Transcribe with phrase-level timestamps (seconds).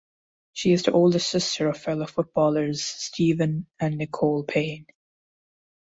[0.53, 4.87] She is the older sister of fellow footballers Stephen and Nicole Payne.